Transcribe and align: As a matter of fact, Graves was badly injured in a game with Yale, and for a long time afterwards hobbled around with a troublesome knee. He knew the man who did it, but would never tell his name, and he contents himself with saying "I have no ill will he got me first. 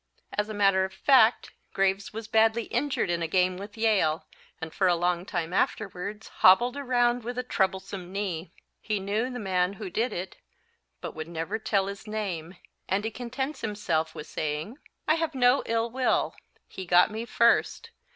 As 0.35 0.49
a 0.49 0.53
matter 0.55 0.83
of 0.83 0.93
fact, 0.95 1.51
Graves 1.73 2.11
was 2.11 2.27
badly 2.27 2.63
injured 2.63 3.11
in 3.11 3.21
a 3.21 3.27
game 3.27 3.55
with 3.57 3.77
Yale, 3.77 4.25
and 4.59 4.73
for 4.73 4.87
a 4.87 4.95
long 4.95 5.27
time 5.27 5.53
afterwards 5.53 6.27
hobbled 6.41 6.75
around 6.75 7.23
with 7.23 7.37
a 7.37 7.43
troublesome 7.43 8.11
knee. 8.11 8.51
He 8.81 8.99
knew 8.99 9.29
the 9.29 9.37
man 9.37 9.73
who 9.73 9.91
did 9.91 10.11
it, 10.11 10.37
but 11.01 11.13
would 11.13 11.27
never 11.27 11.59
tell 11.59 11.85
his 11.85 12.07
name, 12.07 12.57
and 12.89 13.03
he 13.03 13.11
contents 13.11 13.61
himself 13.61 14.15
with 14.15 14.25
saying 14.25 14.79
"I 15.07 15.13
have 15.21 15.35
no 15.35 15.61
ill 15.67 15.91
will 15.91 16.35
he 16.67 16.83
got 16.87 17.11
me 17.11 17.25
first. 17.25 17.91